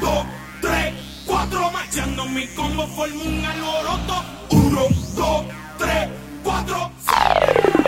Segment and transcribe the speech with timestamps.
[0.00, 0.26] dos,
[0.60, 0.94] tres,
[1.26, 4.24] cuatro, macheando mi combo formo un alboroto.
[4.50, 4.82] Uno,
[5.14, 5.44] dos,
[5.78, 6.08] tres,
[6.42, 6.90] cuatro,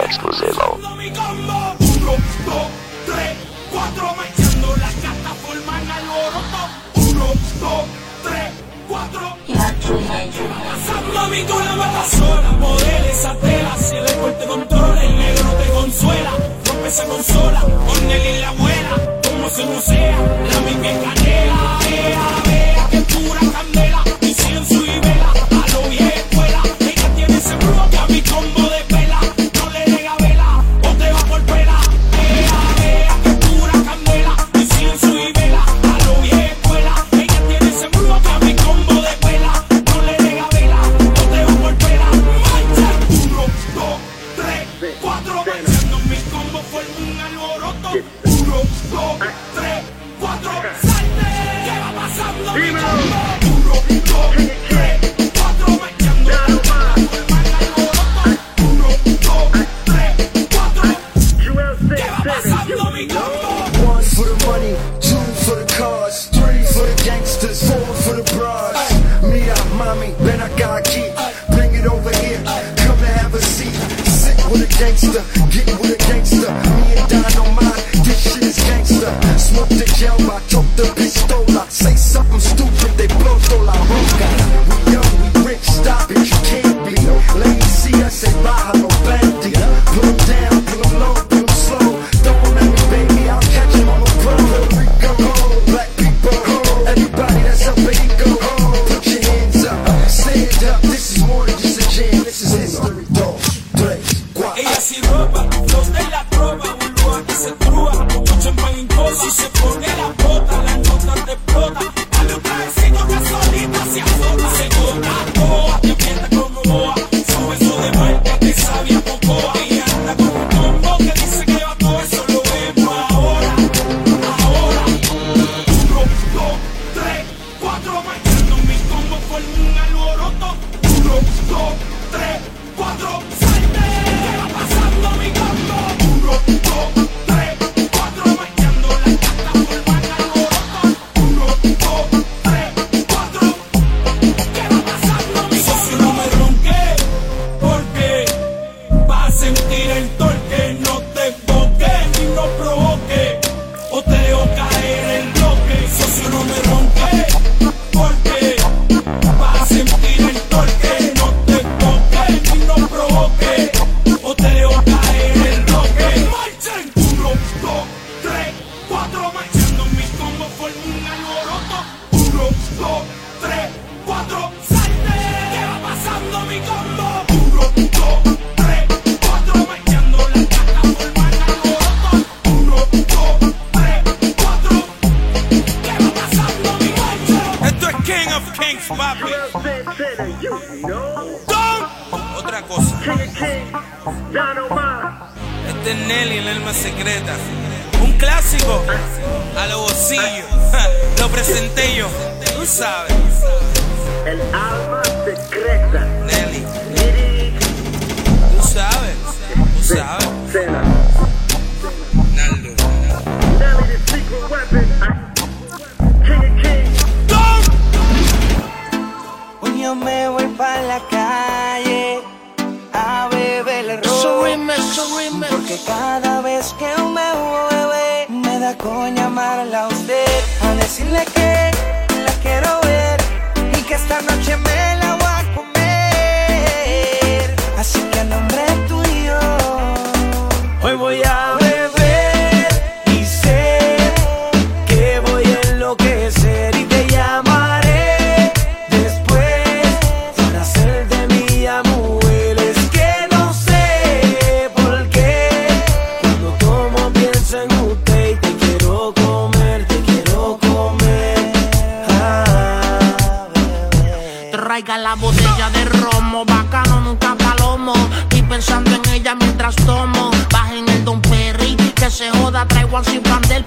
[0.05, 0.79] exclusivo.
[0.97, 1.77] mi combo.
[1.79, 2.13] Uno,
[2.47, 2.67] dos,
[3.07, 3.37] tres,
[3.71, 6.61] cuatro, macheando la gata forman alboroto.
[6.95, 7.27] Uno,
[7.61, 7.85] dos,
[8.23, 8.53] tres,
[8.89, 9.37] cuatro.
[9.49, 12.05] Pasando mi cola mata
[13.11, 14.05] esa tela, si el
[14.39, 16.31] te controla, el negro te consuela,
[16.67, 22.27] rompe esa consola, con él y la abuela como se musea, la mi canela, vea,
[22.45, 24.88] vea, que pura candela, y en su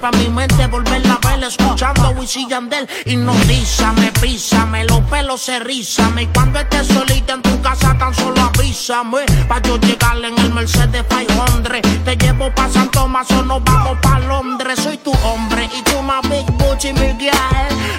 [0.01, 2.89] pa' mi mente volverla a ver escuchando a Wisin Yandel.
[3.05, 6.23] Hipnotízame, písame, los pelos se rizame.
[6.23, 9.25] Y cuando estés solita en tu casa, tan solo avísame.
[9.47, 11.81] Pa' yo llegarle en el Mercedes 500.
[12.03, 14.79] Te llevo pa' San Tomás o nos vamos pa' Londres.
[14.81, 17.31] Soy tu hombre y tú más Big Butch Miguel.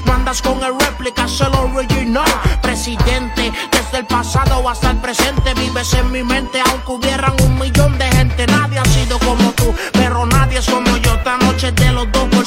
[0.05, 2.25] No andas con el réplica, solo original.
[2.63, 7.82] Presidente, desde el pasado hasta el presente, vives en mi mente, aunque hubieran un millón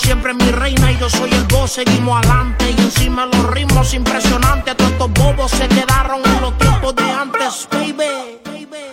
[0.05, 1.71] siempre mi reina y yo soy el voz.
[1.71, 4.77] Seguimos adelante y encima los ritmos impresionantes.
[4.77, 8.39] Todos estos bobos se quedaron en los tiempos de antes, baby.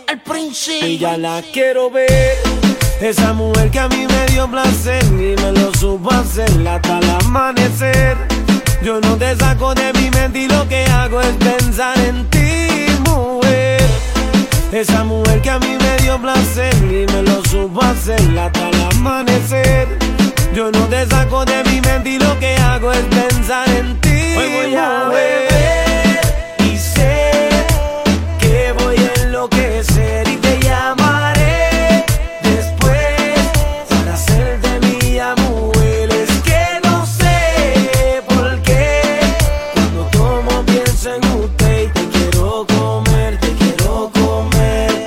[0.08, 0.88] El príncipe.
[0.88, 2.36] Y ya la quiero ver.
[3.00, 7.10] Esa mujer que a mí me dio placer y me lo supo hacer hasta el
[7.10, 8.16] amanecer.
[8.82, 12.86] Yo no te saco de mi mente y lo que hago es pensar en ti,
[13.06, 13.82] mujer.
[14.72, 18.82] Esa mujer que a mí me dio placer y me lo supo hacer hasta el
[18.92, 20.01] amanecer.
[20.54, 24.34] Yo no te saco de mi mente y lo que hago es pensar en ti.
[24.36, 26.20] Hoy voy a beber
[26.58, 27.48] y sé
[28.38, 32.04] que voy a enloquecer y te llamaré
[32.42, 33.38] después
[33.88, 36.10] para hacerte mía mujer.
[36.12, 39.20] Es que no sé por qué
[39.72, 45.04] cuando tomo pienso en usted y te quiero comer, te quiero comer.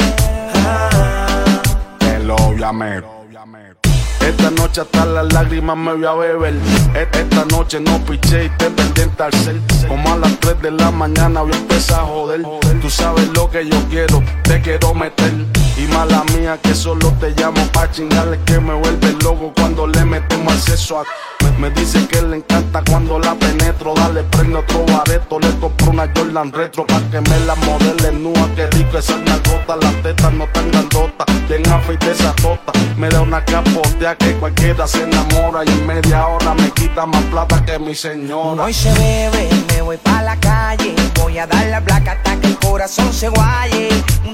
[0.56, 1.62] Ah.
[2.00, 3.04] Te lo llamé.
[4.26, 6.56] Esta noche hasta las lágrimas me voy a beber.
[6.96, 9.62] E- Esta noche no piché y te pendiente al cel.
[9.88, 12.42] Como a las 3 de la mañana voy a empezar a joder.
[12.82, 15.32] Tú sabes lo que yo quiero, te quiero meter.
[15.78, 20.04] Y mala mía que solo te llamo pa' chingarle que me vuelve loco cuando le
[20.06, 21.04] metemos acceso a.
[21.60, 23.94] Me, dice que le encanta cuando la penetro.
[23.94, 25.40] Dale, prende otro bareto.
[25.40, 28.50] Le compro una Jordan retro pa' que me la modele nua.
[28.56, 31.26] Qué rico esa gota, las tetas no tan grandotas.
[31.48, 32.72] Bien afeite esa tota.
[32.98, 35.64] Me da una capotea que cualquiera se enamora.
[35.66, 38.64] Y en media hora me quita más plata que mi señora.
[38.64, 40.94] Hoy se bebe, me voy pa' la calle.
[41.22, 43.90] Voy a dar la placa hasta que el corazón se guaye.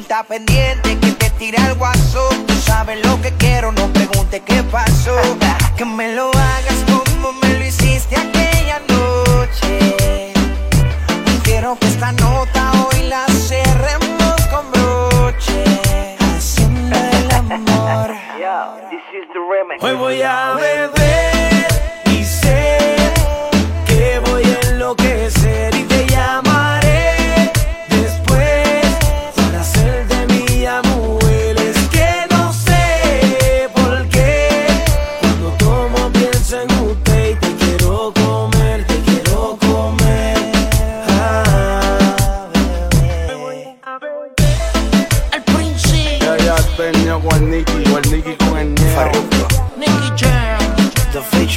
[0.08, 2.28] Ta pendiente que te tira el guaso.
[2.46, 5.16] Tú sabes lo que quiero, no pregunte qué pasó.
[5.78, 10.34] Que me lo hagas como me lo hiciste aquella noche.
[11.44, 15.64] Quiero que esta nota hoy la cerremos con broche.
[16.20, 18.12] Haciendo el amor.
[19.82, 21.31] Hoy voy a beber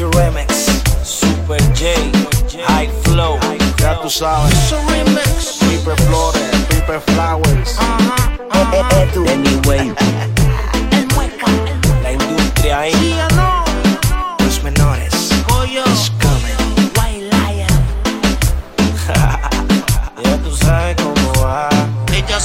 [0.05, 0.53] The Feature Remix,
[1.05, 1.95] Super J,
[2.67, 3.39] High Flow.
[3.79, 4.53] Ya tú sabes.
[4.53, 5.59] Es un remix.
[5.61, 7.77] Pipe Flores, Pipe Flowers.
[7.79, 8.31] Ajá.
[9.03, 9.25] Edu.
[9.29, 9.95] Anyway,
[12.03, 13.14] la industria ahí,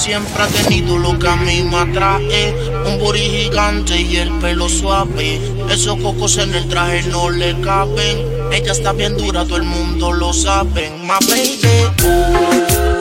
[0.10, 2.56] siempre ha tenido lo que a mí me atrae.
[2.84, 5.40] Un booty gigante y el pelo suave.
[5.70, 8.18] Esos cocos en el traje no le caben.
[8.52, 10.90] Ella está bien dura, todo el mundo lo sabe.
[11.04, 12.98] My baby, uh,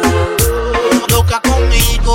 [1.10, 2.14] Loca conmigo,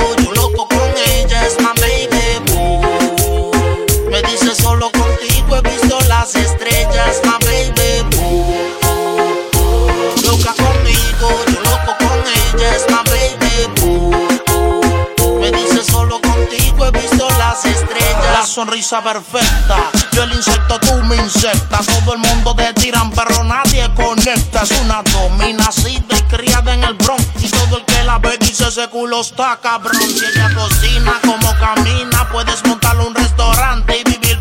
[18.53, 19.89] sonrisa perfecta.
[20.11, 21.79] Yo el insecto, tú me insecta.
[21.79, 24.61] Todo el mundo te tiran, pero nadie conecta.
[24.61, 27.23] Es una domina nacida y criada en el Bronx.
[27.41, 29.99] Y todo el que la ve dice ese culo está cabrón.
[29.99, 32.82] Si ella cocina como camina, puedes montarle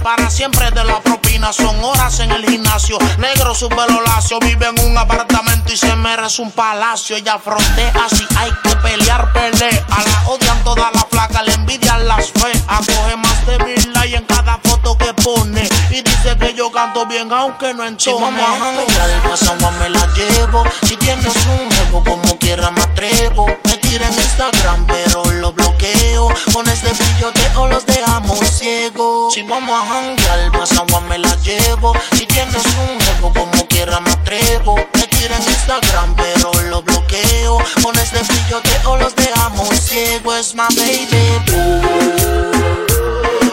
[0.03, 1.53] para siempre de la propina.
[1.53, 2.99] Son horas en el gimnasio.
[3.19, 4.39] Negro su pelo lacio.
[4.41, 7.17] Vive en un apartamento y se merece un palacio.
[7.17, 9.87] Ella frontea si hay que pelear, pelea.
[9.89, 12.63] La odian todas las flacas, le envidian las feas.
[12.69, 15.69] Acoge más de mil likes en cada foto que pone.
[15.91, 17.99] Y dice que yo canto bien, aunque no entone.
[17.99, 20.65] Si vamos a janguear, pues agua me la llevo.
[20.83, 23.47] Si tienes un jevo, como quiera me atrevo.
[23.65, 26.29] Me tira en Instagram, pero lo bloqueo.
[26.53, 29.35] Con este brilloteo los dejamos ciegos.
[29.35, 31.93] Si vamos a janguear, pues agua me la llevo.
[32.17, 34.77] Si tienes un jevo, como quiera me atrevo.
[34.95, 37.59] Me tira en Instagram, pero lo bloqueo.
[37.83, 40.41] Con este brilloteo los dejamos ciegos.
[40.41, 41.25] Es my baby.
[41.47, 42.53] boo.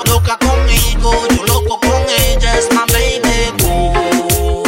[0.05, 2.58] Loca conmigo, yo loco con ella.
[2.58, 3.51] Es my baby.
[3.63, 4.63] boo.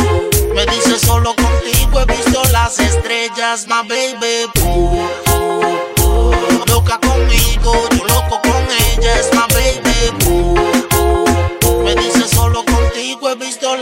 [0.54, 4.50] Me dice solo contigo he visto las estrellas, my baby.
[4.56, 5.31] boo.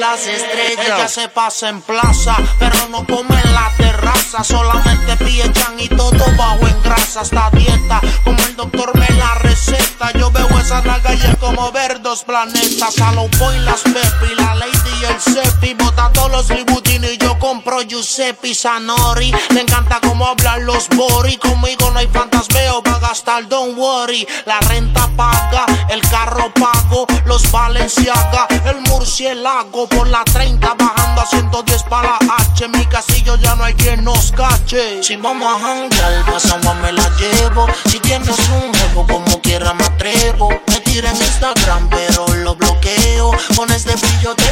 [0.10, 0.86] Las las estrellas.
[0.86, 4.44] Ella se pasa en plaza, pero no come en la terraza.
[4.44, 7.22] Solamente pide chan y todo bajo en grasa.
[7.22, 10.12] Hasta dieta, como el doctor me la receta.
[10.18, 13.00] Yo veo esa nalga y es como ver dos planetas.
[13.02, 15.74] A los boy, las Pepi, la Lady y el Sepi.
[15.76, 19.32] Bota todos los libutines y yo compro Giuseppe Sanori.
[19.52, 21.38] Le encanta cómo hablan los Bori.
[21.38, 24.28] Conmigo no hay fantasmeo, va a gastar, don't worry.
[24.46, 31.26] La renta paga, el carro pago, los Valenciaga, el murciélago por la 30 bajando a
[31.26, 32.64] 110 para la H.
[32.64, 35.04] En mi casillo ya no hay quien nos cache.
[35.04, 37.68] Si vamos a jangar, pasamos me la llevo.
[37.86, 40.50] Si tienes un jevo, como quiera me atrevo.
[40.68, 43.32] Me tira en Instagram, pero lo bloqueo.
[43.58, 43.94] Con este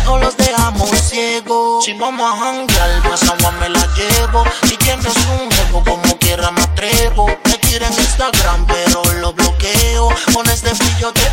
[0.07, 1.85] o los dejamos ciegos.
[1.85, 4.43] Si vamos a jangar, pasamos me la llevo.
[4.67, 7.27] Si tienes un jevo, como quiera me atrevo.
[7.45, 10.09] Me tira en Instagram, pero lo bloqueo.
[10.33, 10.71] Con este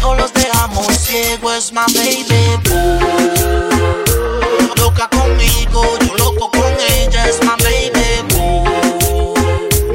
[0.05, 1.55] o los dejamos ciegos.
[1.55, 2.45] Es my baby.
[2.69, 4.04] boo.
[4.85, 7.27] Loca conmigo, yo loco con ella.
[7.27, 8.35] Es my baby.
[8.35, 9.35] boo.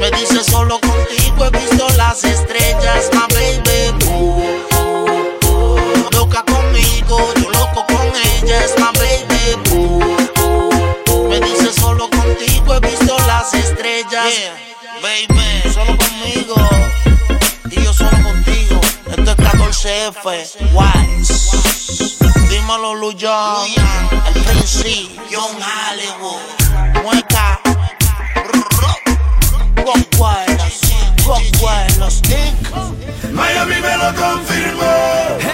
[0.00, 3.92] Me dice solo contigo he visto las estrellas, my baby.
[4.04, 4.42] boo.
[6.10, 8.04] Loca conmigo, yo loco con
[8.42, 9.70] ella, es my baby.
[9.70, 11.28] boo.
[11.28, 14.34] Me dice solo contigo he visto las estrellas.
[15.00, 16.56] baby, solo conmigo.
[17.70, 18.80] Y yo solo contigo.
[19.06, 21.79] Esto es 14F, Wise.
[22.48, 23.66] Dímelo, Luyan.
[24.26, 27.02] El Prince, Young Hollywood.
[27.02, 27.60] Mueca.
[29.84, 30.80] Concuerdos,
[31.24, 33.32] concuerdos, Nick.
[33.32, 35.49] Miami me lo confirmó.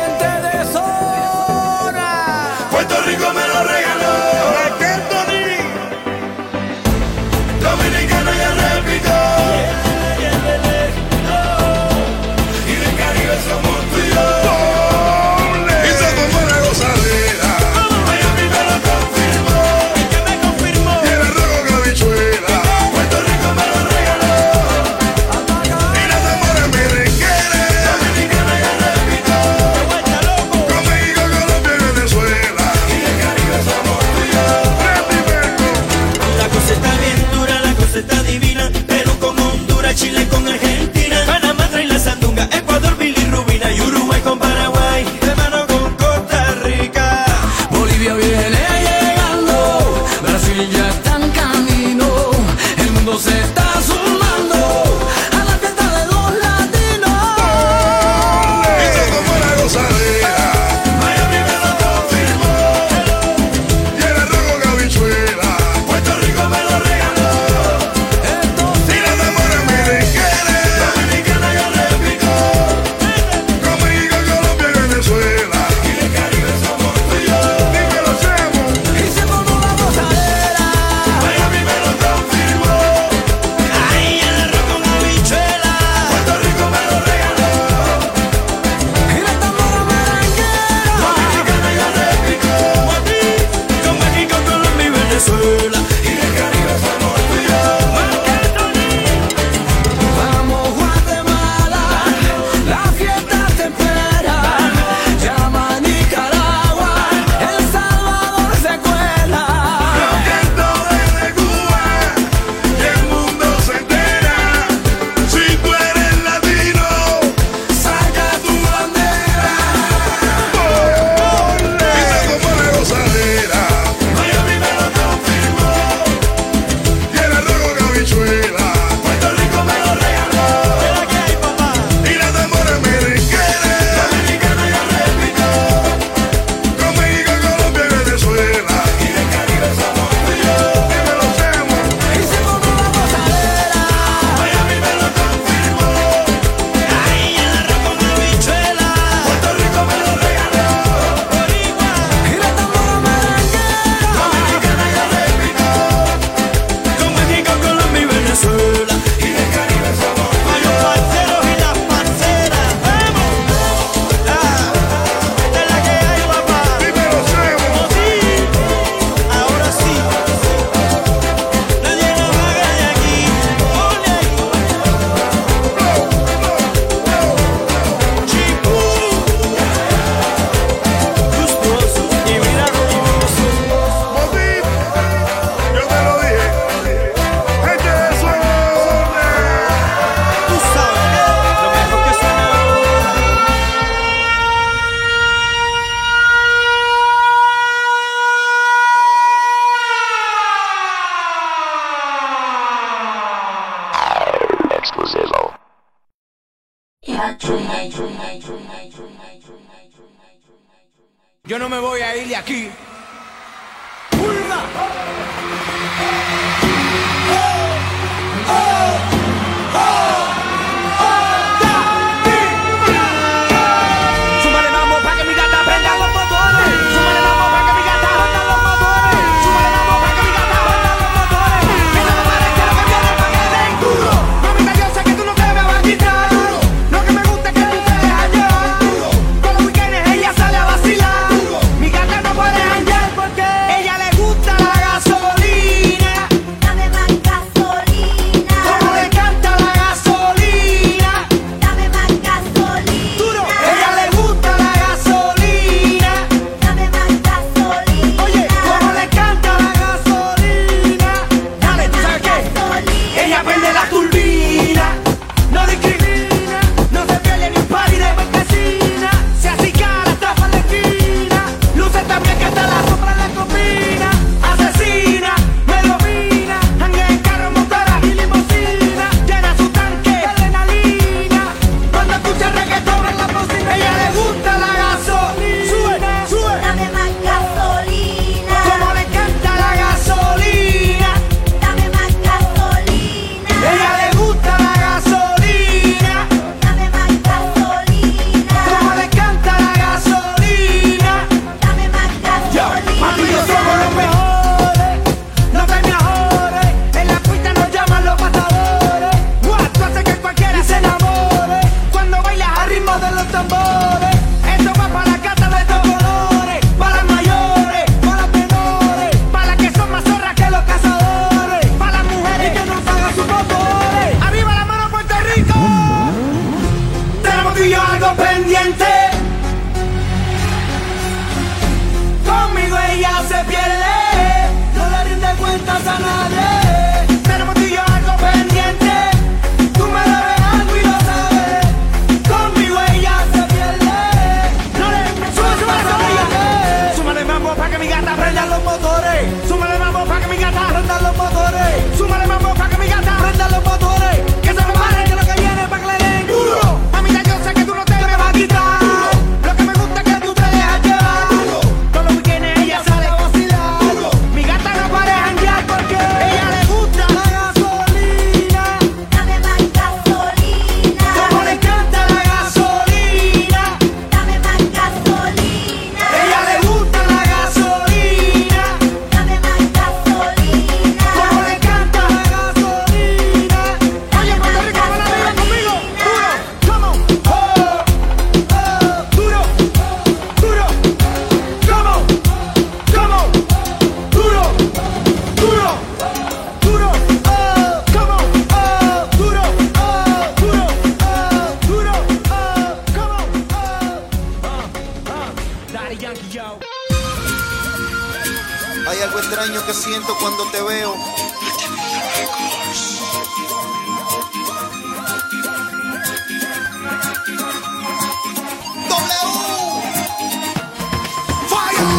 [211.46, 212.70] Yo no me voy a ir de aquí.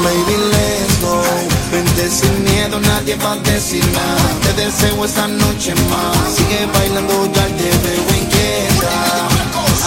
[0.08, 1.22] baby, let's go.
[1.72, 4.28] Vente sin miedo, nadie va a decir nada.
[4.44, 6.36] Te deseo esta noche más.
[6.36, 8.96] Sigue bailando, ya te veo inquieta.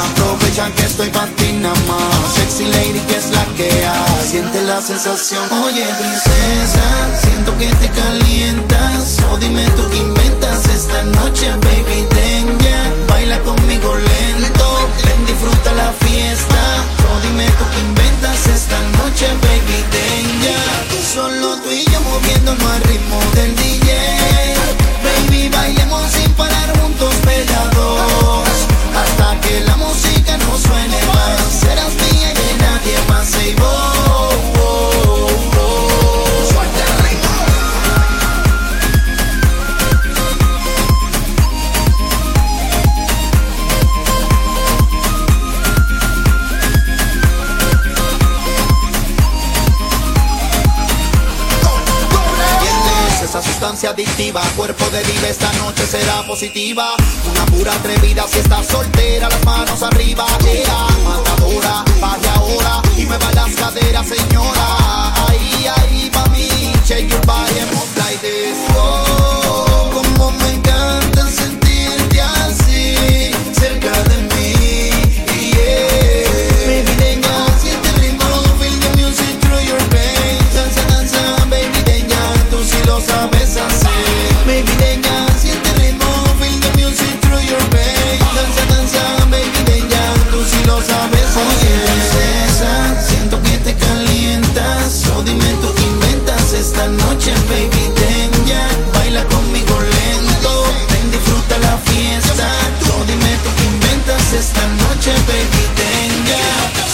[0.06, 2.34] Aprovecha que estoy para ti nada más.
[2.34, 4.28] Sexy lady que es la que hay.
[4.30, 5.44] Siente la sensación.
[5.64, 6.86] Oye, princesa,
[7.22, 9.16] siento que te calientas.
[9.32, 12.80] O dime tú que inventas esta noche, baby, ten ya.
[13.08, 14.66] Baila conmigo lento.
[15.04, 16.49] Ven, disfruta la fiesta
[17.22, 20.60] dime tú qué inventas esta noche, baby, ten ya.
[21.14, 23.90] Solo tú y yo moviéndonos al ritmo del DJ.
[25.04, 27.09] Baby, bailemos sin parar juntos.
[55.30, 56.94] esta noche será positiva.
[57.30, 60.26] Una pura atrevida si estás soltera, las manos arriba.
[60.44, 65.26] Ea, matadora, baje ahora y mueva las caderas, señora.
[65.28, 66.48] Ahí, ahí, pa' mí,
[66.84, 69.29] shake your body and move like this.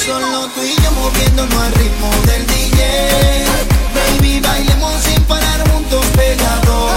[0.06, 3.44] Solo tú y yo moviéndonos al ritmo del DJ
[3.92, 6.95] Baby, bailemos sin parar juntos pegados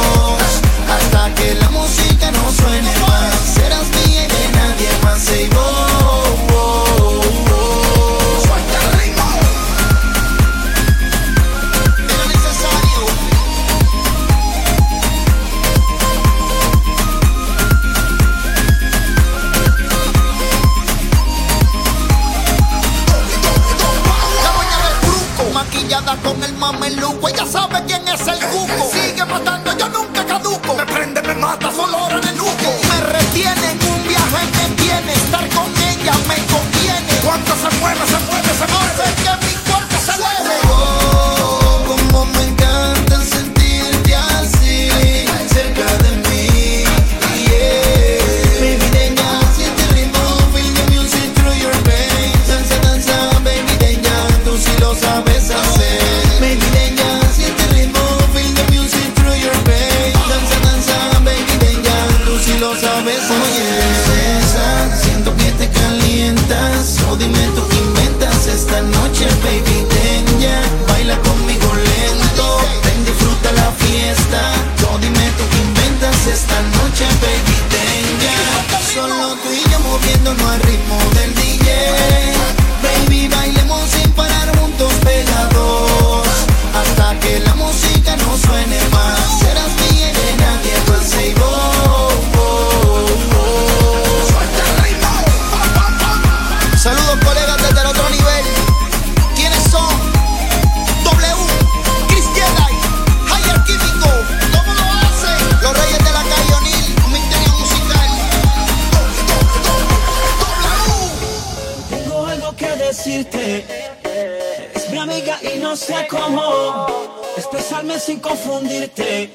[117.97, 119.33] Sin confundirte.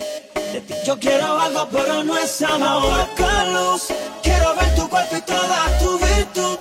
[0.52, 3.88] De ti yo quiero algo, pero no es ahora, luz.
[4.22, 6.58] Quiero ver tu cuerpo y toda tu virtud.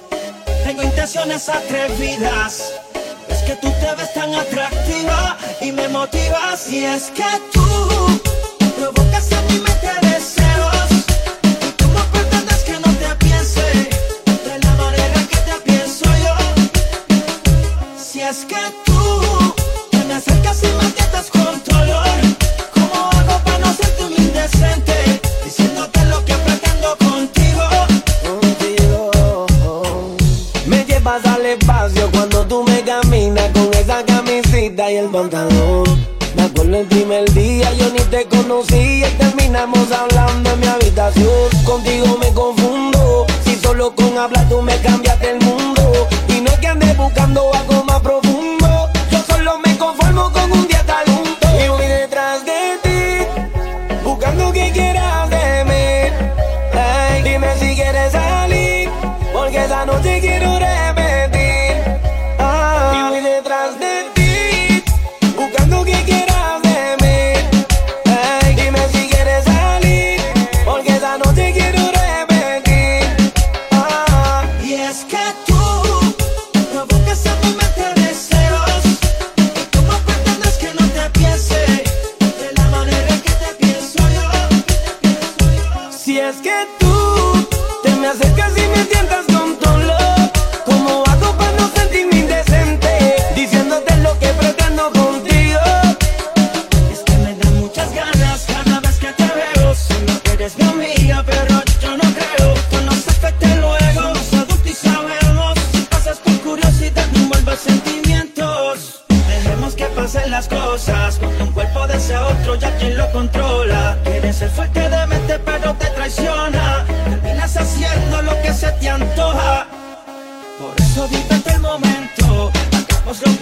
[0.65, 2.73] Tengo intenciones atrevidas.
[3.29, 6.69] Es que tú te ves tan atractiva y me motivas.
[6.69, 8.19] Y es que tú
[8.77, 10.12] provocas a mi mente.
[35.23, 41.49] Me acuerdo el primer día, yo ni te conocía y terminamos hablando en mi habitación.
[41.63, 42.32] Contigo me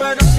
[0.02, 0.31] but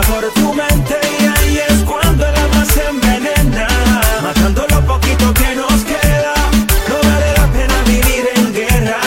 [0.00, 3.66] por tu mente y ahí es cuando el alma se envenena.
[4.22, 6.34] Matando lo poquito que nos queda.
[6.88, 9.00] No vale la pena vivir en guerra.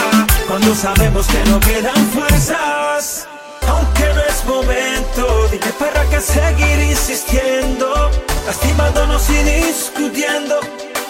[0.48, 3.28] Cuando sabemos que no quedan fuerzas.
[3.68, 8.12] Aunque no es momento, dime para qué seguir insistiendo,
[8.46, 10.60] lastimándonos y discutiendo,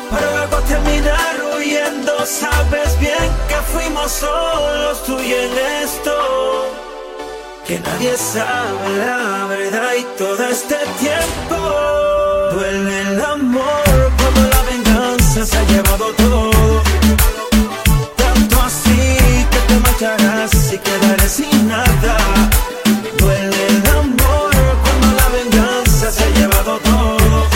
[0.09, 2.25] para luego terminar huyendo.
[2.25, 5.51] Sabes bien que fuimos solos tú y en
[5.83, 6.13] esto,
[7.65, 11.55] que nadie sabe la verdad y todo este tiempo
[12.53, 16.83] duele el amor como la venganza se ha llevado todo.
[18.15, 19.17] Tanto así
[19.51, 22.17] que te marcharás y quedaré sin nada.
[23.17, 24.51] Duele el amor
[24.83, 27.47] cuando la venganza se ha llevado todo.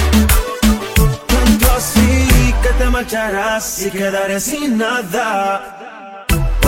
[1.28, 5.89] Tanto así que te marcharás y quedaré sin nada.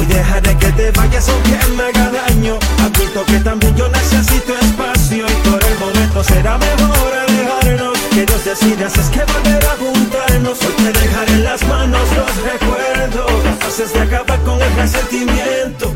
[0.02, 2.58] Hoy dejaré que te vayas aunque me haga daño.
[2.84, 8.00] Admito que también yo necesito espacio y por el momento será mejor alejarnos.
[8.10, 10.58] Que Dios decida es que volver a juntarnos.
[10.60, 13.32] Hoy te dejaré en las manos los recuerdos.
[13.68, 15.94] Haces de acabar con el resentimiento.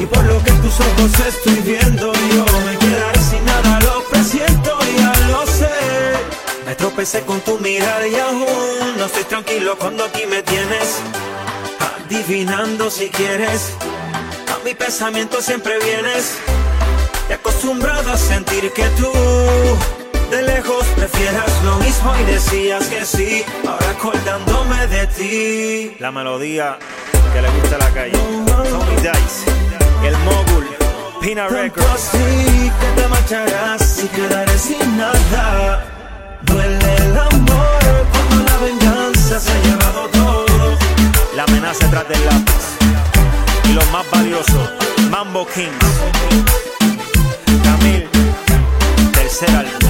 [0.00, 4.76] Y por lo que tus ojos estoy viendo, yo me quedaré sin nada, lo presiento,
[4.98, 5.70] ya lo sé.
[6.66, 10.98] Me tropecé con tu mirar y aún no estoy tranquilo cuando aquí me tienes
[12.14, 13.72] adivinando si quieres.
[14.52, 16.38] A mi pensamiento siempre vienes.
[17.28, 19.10] Te acostumbrado a sentir que tú
[20.30, 23.44] de lejos prefieras lo mismo y decías que sí.
[23.66, 25.96] Ahora acordándome de ti.
[25.98, 26.78] La melodía
[27.32, 28.12] que le gusta a la calle.
[28.12, 29.50] Tommy Dice,
[30.04, 30.68] el mogul,
[31.20, 31.90] Pina Records.
[31.94, 35.84] así que te marcharás y quedaré sin nada.
[36.42, 40.23] Duele el amor cuando la venganza se ha llevado todo.
[41.74, 43.68] Amenaza detrás del lápiz.
[43.68, 44.70] Y lo más valioso,
[45.10, 45.70] Mambo Kings.
[47.62, 48.08] Camil,
[49.12, 49.83] tercer álbum.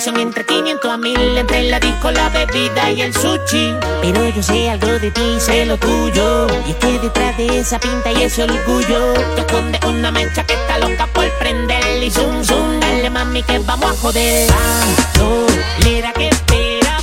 [0.00, 3.74] Son entre 500 a 1000 entre la disco, la bebida y el sushi.
[4.00, 6.46] Pero yo sé algo de ti, sé lo tuyo.
[6.66, 10.54] Y es que detrás de esa pinta y ese orgullo te esconde una mecha que
[10.54, 12.02] está loca por prender.
[12.02, 14.48] Y zoom, zoom, dale mami que vamos a joder.
[15.16, 16.98] Bandolera que espera,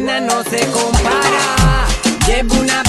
[0.00, 1.86] nena no se compara.
[2.26, 2.82] Llevo una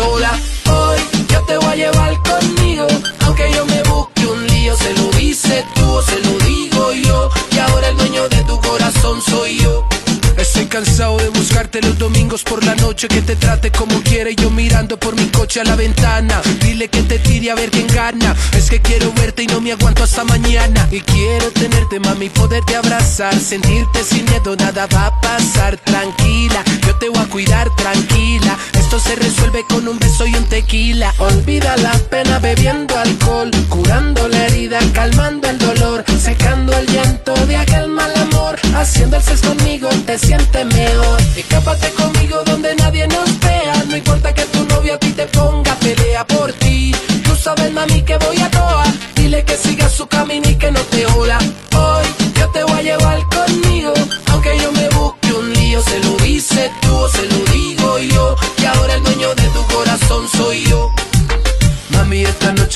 [0.00, 0.38] hola.
[0.66, 2.86] Hoy yo te voy a llevar conmigo,
[3.26, 4.76] aunque yo me busque un lío.
[4.76, 7.30] Se lo hice tú o se lo digo yo.
[7.52, 9.86] Y ahora el dueño de tu corazón soy yo.
[10.36, 14.50] Estoy cansado de buscarte los domingos por la noche Que te trate como quiere yo
[14.50, 18.34] mirando por mi coche a la ventana Dile que te tire a ver quién gana
[18.52, 22.74] Es que quiero verte y no me aguanto hasta mañana Y quiero tenerte mami, poderte
[22.74, 28.56] abrazar Sentirte sin miedo, nada va a pasar Tranquila, yo te voy a cuidar, tranquila
[28.90, 31.14] esto se resuelve con un beso y un tequila.
[31.18, 37.56] Olvida la pena bebiendo alcohol, curando la herida, calmando el dolor, secando el llanto de
[37.56, 38.58] aquel mal amor.
[38.74, 41.20] Haciendo el sexo conmigo te sientes mejor.
[41.36, 43.84] Escápate conmigo donde nadie nos vea.
[43.86, 46.92] No importa que tu novio a ti te ponga pelea por ti.
[47.22, 48.84] Tú sabes, mami, que voy a toa.
[49.14, 51.38] Dile que siga su camino y que no te joda.
[51.76, 51.99] Oh,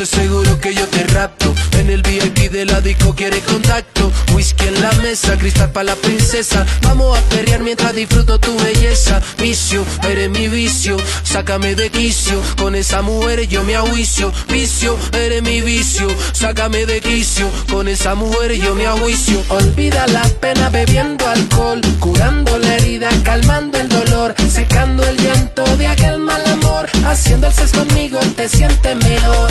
[0.07, 1.55] seguro que yo te rapto
[1.95, 4.11] el VIP de la disco quiere contacto.
[4.35, 6.67] Whisky en la mesa, cristal para la princesa.
[6.83, 9.23] Vamos a perrear mientras disfruto tu belleza.
[9.39, 12.41] Vicio, eres mi vicio, sácame de quicio.
[12.57, 14.33] Con esa mujer yo me ahuicio.
[14.49, 17.49] Vicio, eres mi vicio, sácame de quicio.
[17.71, 19.43] Con esa mujer yo me ahuicio.
[19.49, 25.87] Olvida las penas bebiendo alcohol, curando la herida, calmando el dolor, secando el llanto de
[25.87, 26.89] aquel mal amor.
[27.07, 29.51] Haciendo el sexo conmigo te sientes mejor.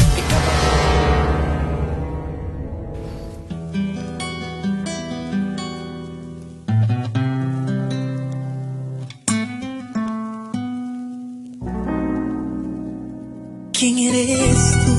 [13.84, 14.96] ¿Quién eres tú?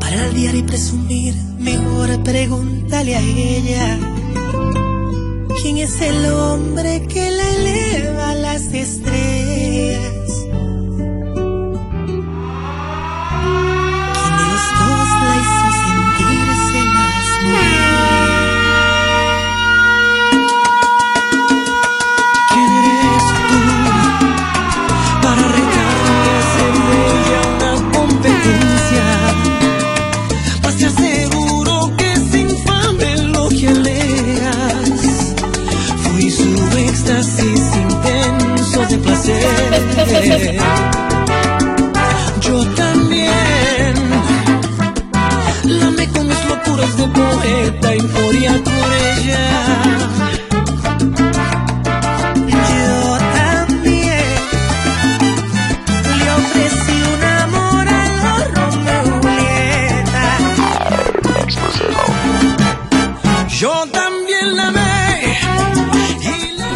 [0.00, 4.00] Para aldear y presumir, mejor pregúntale a ella.
[5.62, 9.43] ¿Quién es el hombre que la eleva a las estrellas?
[42.40, 43.94] Yo también
[45.64, 48.84] la me con mis locuras de poeta y moría por.
[52.46, 54.26] Yo también
[56.18, 60.26] le ofrecí un amor a los Romeo Julieta.
[63.48, 65.38] Yo también la amé
[66.20, 66.68] y la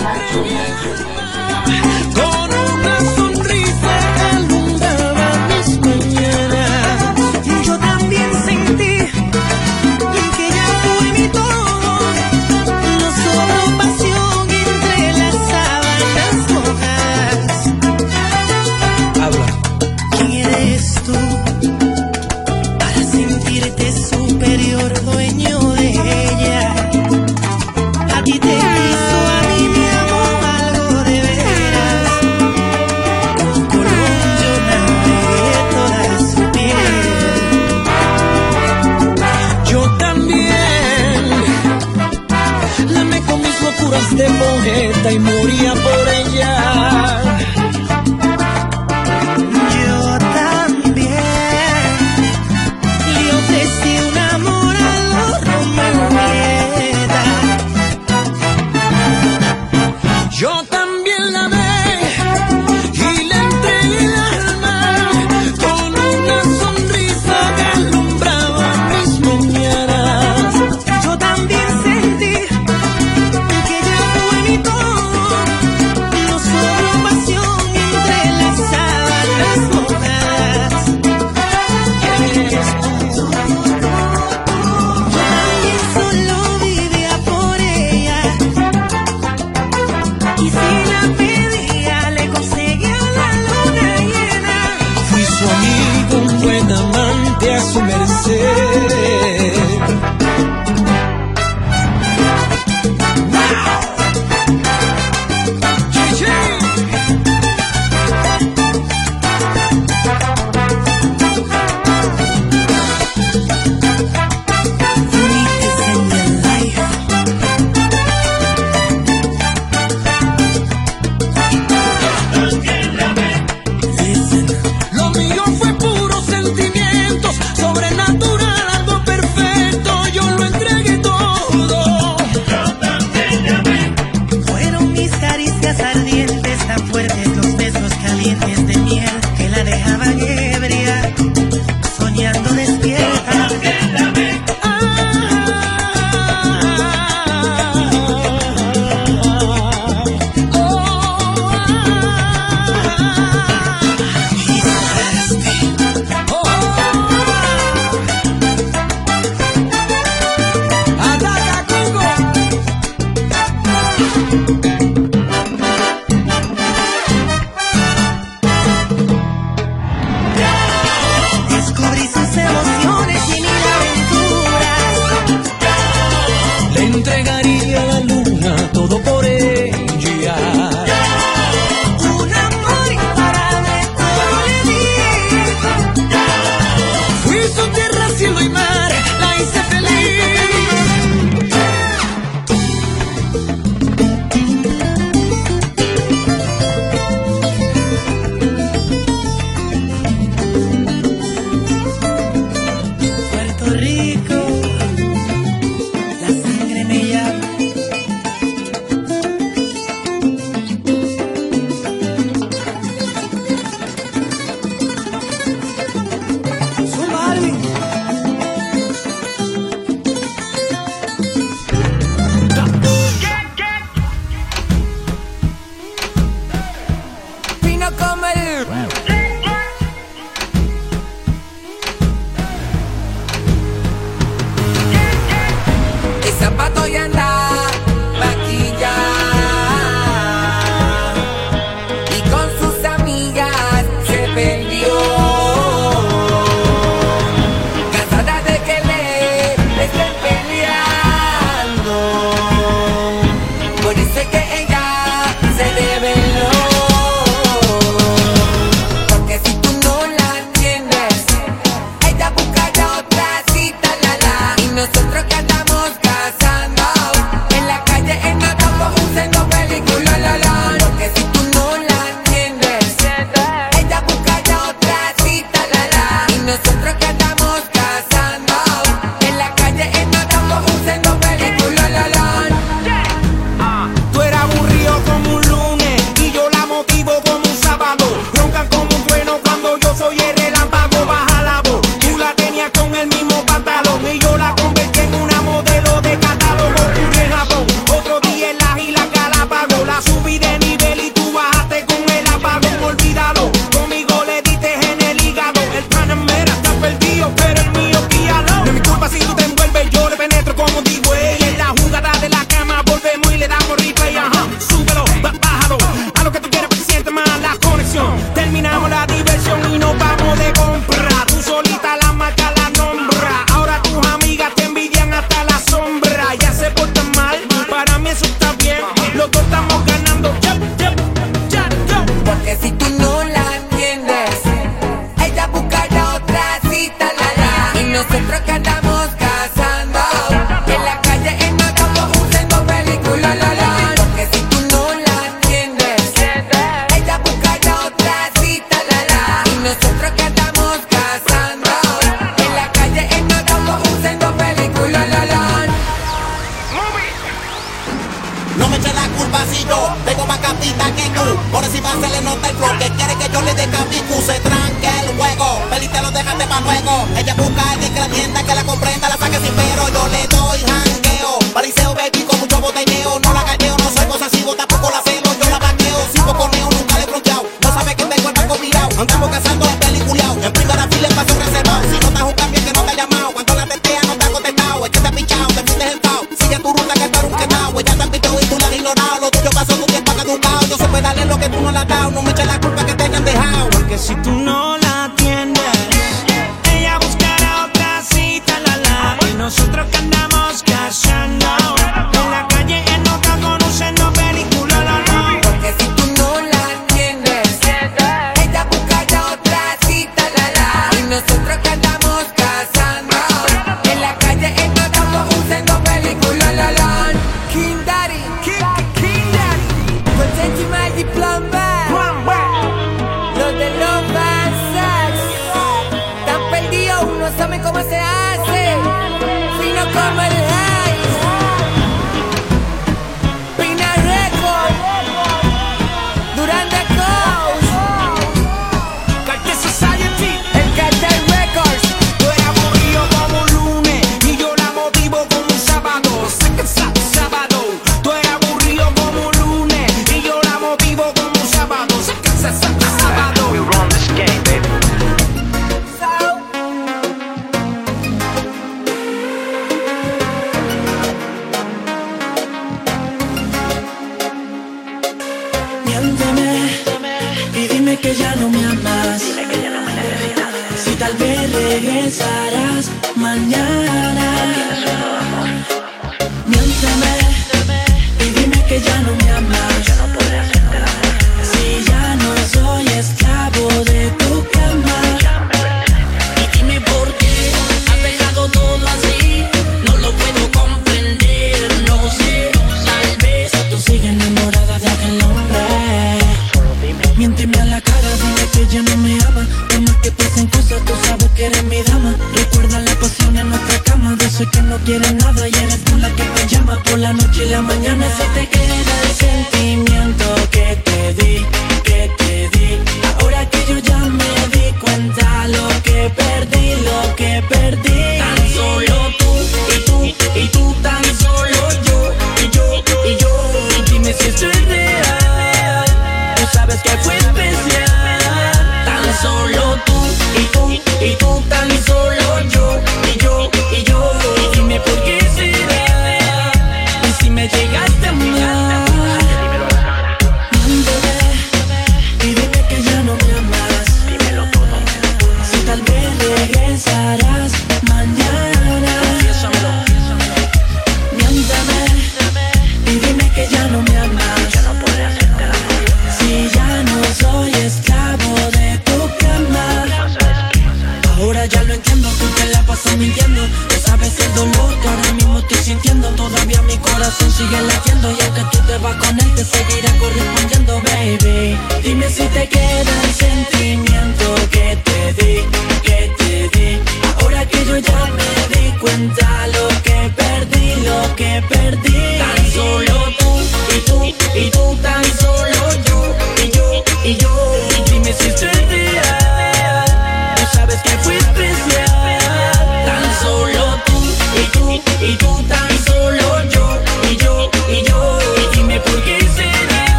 [45.11, 45.75] y moría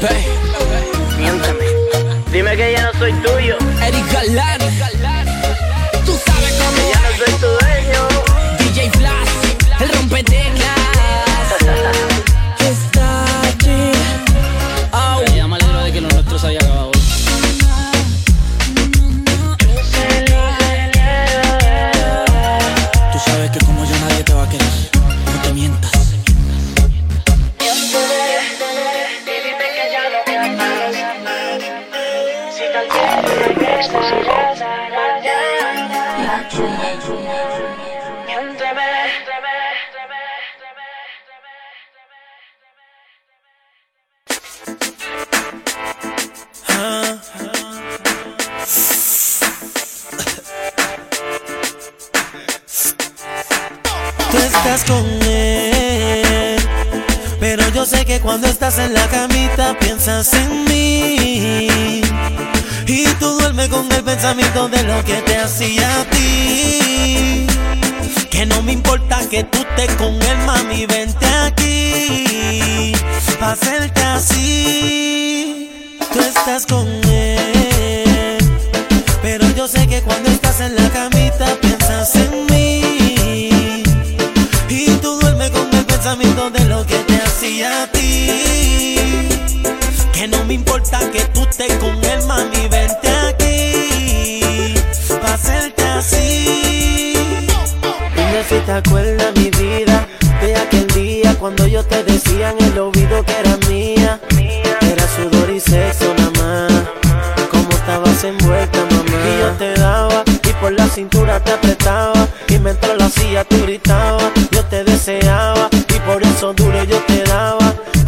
[0.00, 0.24] Bebé,
[1.18, 1.64] miéntame.
[2.30, 3.56] Dime que ya no soy tuyo.
[3.82, 4.57] Eric Galán.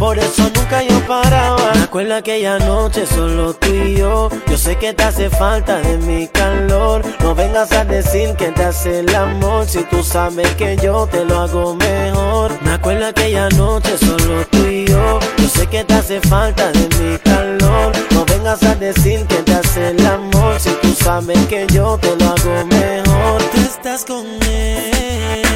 [0.01, 1.71] por eso nunca yo paraba.
[1.75, 5.97] Me acuerdo aquella noche solo tú y yo, yo sé que te hace falta de
[5.99, 7.03] mi calor.
[7.19, 11.23] No vengas a decir que te hace el amor, si tú sabes que yo te
[11.23, 12.51] lo hago mejor.
[12.61, 16.89] Me acuerdo aquella noche solo tú y yo, yo sé que te hace falta de
[16.97, 17.93] mi calor.
[18.11, 22.15] No vengas a decir que te hace el amor, si tú sabes que yo te
[22.17, 23.43] lo hago mejor.
[23.53, 25.50] Tú estás con él.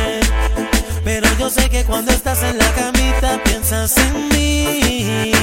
[1.46, 5.36] Yo sé que cuando estás en la camita piensas en mí.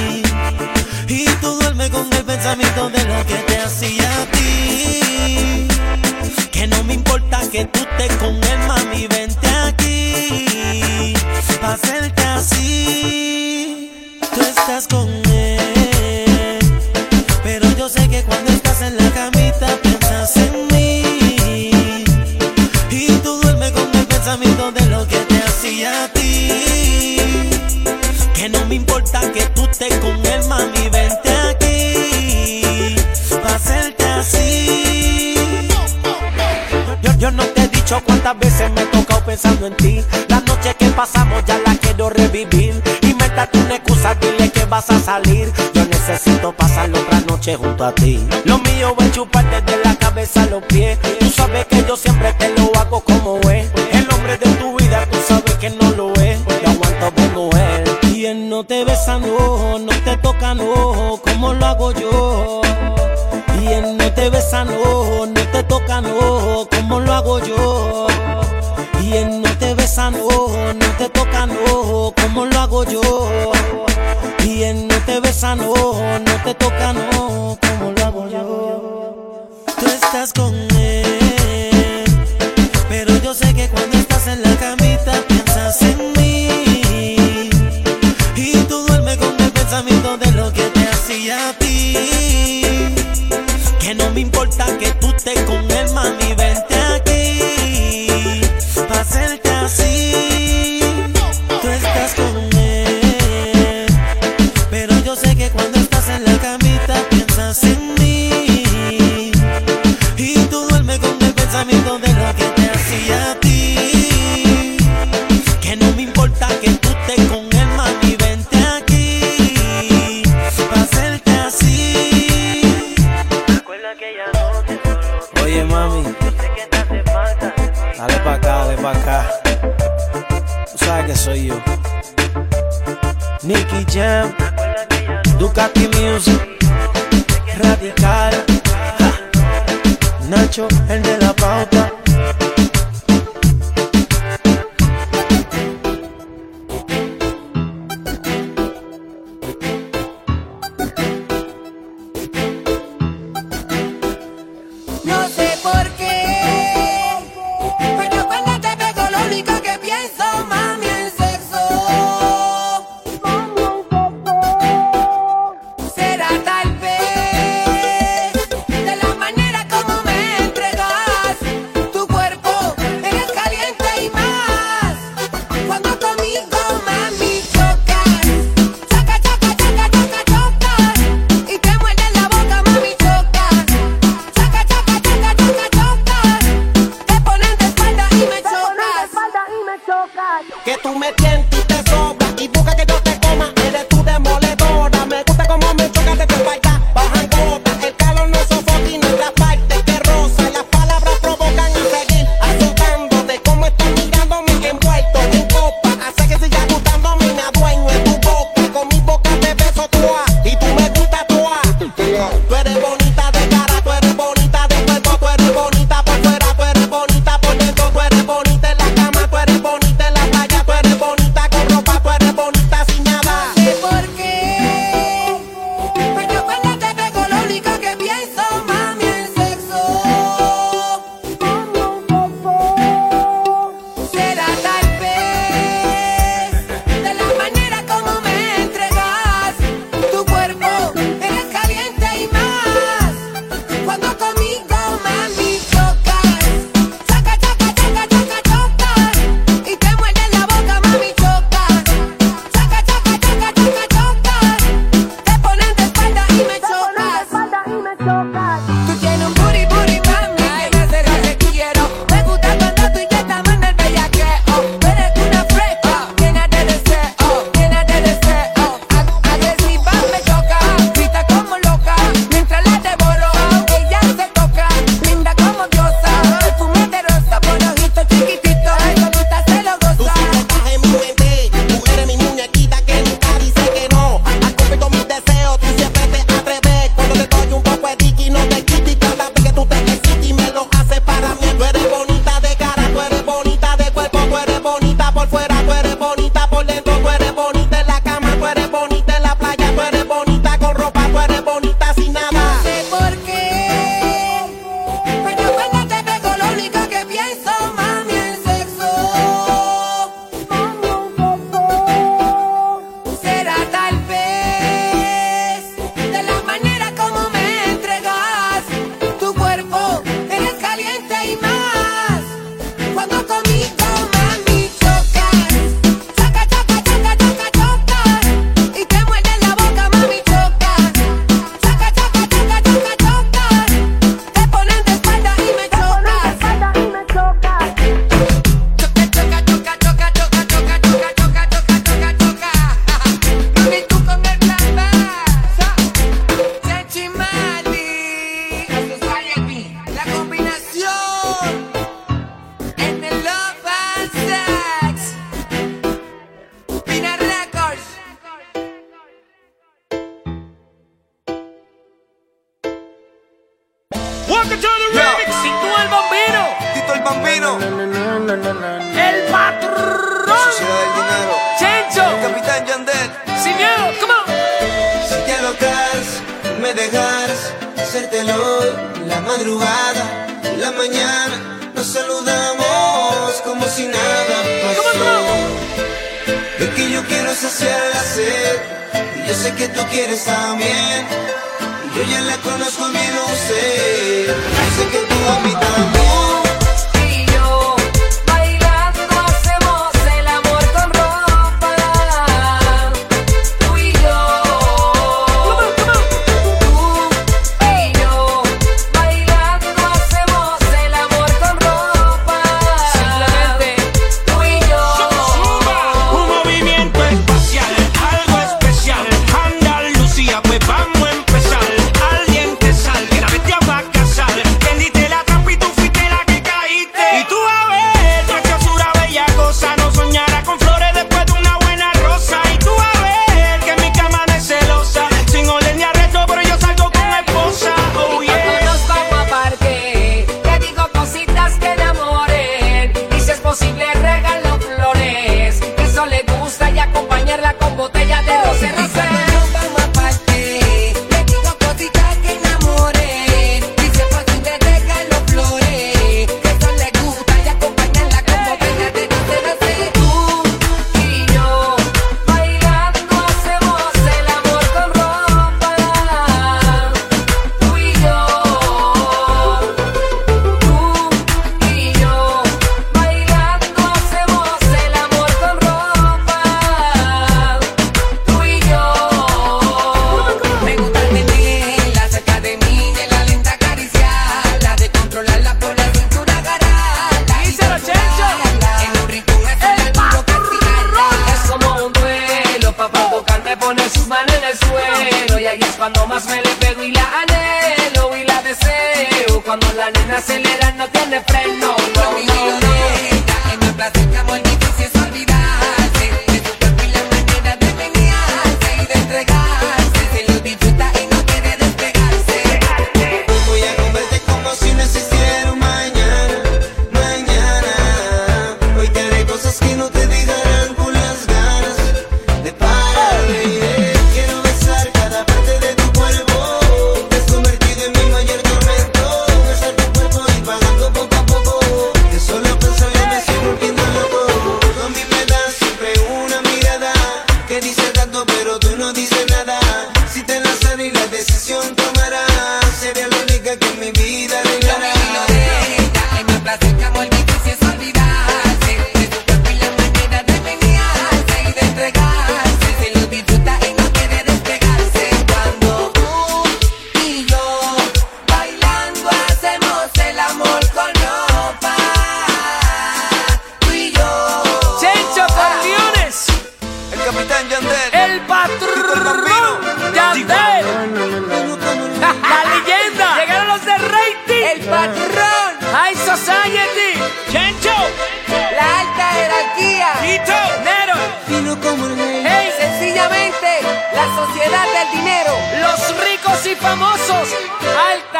[1.07, 5.68] Y tú duermes con el pensamiento de lo que te hacía a ti.
[6.50, 11.14] Que no me importa que tú te con él, mami, vente aquí.
[11.61, 13.88] Pa' hacerte así.
[14.34, 15.21] Tú estás con
[29.82, 32.94] Con él, mami, vente aquí.
[33.42, 35.34] Pa' hacerte así.
[37.02, 40.04] Yo, yo no te he dicho cuántas veces me he tocado pensando en ti.
[40.28, 42.80] La noche que pasamos ya la quiero revivir.
[43.02, 45.52] Inventate una excusa, dile que vas a salir.
[45.74, 48.24] Yo necesito pasar otra noche junto a ti.
[48.44, 50.96] Lo mío es chuparte de la cabeza a los pies.
[51.18, 53.71] Tú sabes que yo siempre te lo hago como es.
[58.64, 62.60] te besa, no, no te toca, no, como lo hago yo.
[63.60, 68.06] Y él no te besa, no, no te toca, no, como lo hago yo.
[69.02, 70.28] Y él no te besa, no,
[70.74, 73.52] no te toca, no, como lo hago yo.
[74.44, 75.74] Y él no te besa, no,
[76.18, 79.48] no te toca, no, como lo hago yo.
[79.78, 80.71] Tú estás con
[93.80, 96.81] Que no me importa que tú estés con él, mami, vente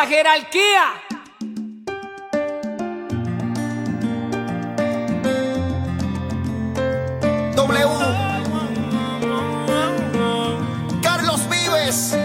[0.07, 0.95] jerarquía.
[7.55, 7.89] W.
[11.03, 12.17] Carlos Vives.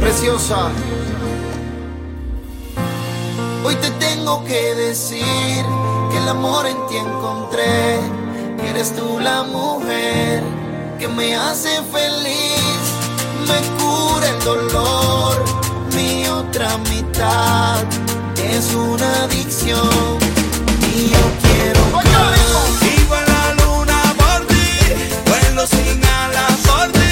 [0.00, 0.70] Preciosa.
[3.64, 5.64] Hoy te tengo que decir
[6.10, 8.19] que el amor en ti encontré
[8.68, 10.42] eres tú la mujer
[10.98, 12.82] que me hace feliz,
[13.48, 15.44] me cura el dolor,
[15.94, 17.84] mi otra mitad
[18.36, 20.18] es una adicción.
[20.94, 24.68] Y yo quiero que sigo a la luna por ti,
[25.26, 27.09] vuelo sin alas por ti.